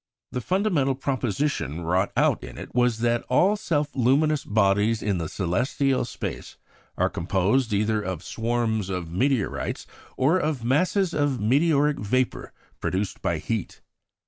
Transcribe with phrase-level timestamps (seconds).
[0.31, 5.29] The fundamental proposition wrought out in it was that "all self luminous bodies in the
[5.29, 6.57] celestial space
[6.97, 9.85] are composed either of swarms of meteorites
[10.17, 13.81] or of masses of meteoric vapour produced by heat."